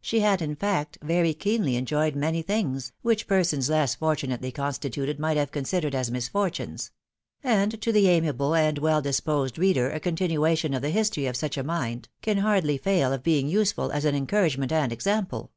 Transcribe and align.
She 0.00 0.20
had, 0.20 0.40
in 0.40 0.56
fact, 0.56 0.96
very 1.02 1.34
keenly 1.34 1.76
enjoyed 1.76 2.16
many 2.16 2.40
things, 2.40 2.92
which 3.02 3.26
persons 3.26 3.68
less 3.68 3.94
fortunately 3.94 4.50
constituted 4.50 5.20
might 5.20 5.36
have 5.36 5.50
considered 5.52 5.94
as 5.94 6.10
misfortunes; 6.10 6.90
and 7.44 7.78
to 7.82 7.92
the 7.92 8.08
amiable 8.08 8.54
and 8.54 8.78
well 8.78 9.02
disposed 9.02 9.58
reader 9.58 9.90
a 9.90 10.00
continuation 10.00 10.72
of 10.72 10.80
the 10.80 10.88
history 10.88 11.26
of 11.26 11.36
such 11.36 11.58
a 11.58 11.62
mind 11.62 12.08
can 12.22 12.38
hardly 12.38 12.78
fail 12.78 13.12
of 13.12 13.22
being 13.22 13.46
useful 13.46 13.92
as 13.92 14.06
an 14.06 14.14
encouragement 14.14 14.72
and 14.72 14.90
example. 14.90 15.52